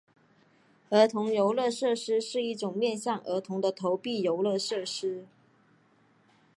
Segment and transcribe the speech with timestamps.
[0.89, 5.27] 儿童游乐设施是一种面向儿童的投币游乐设施。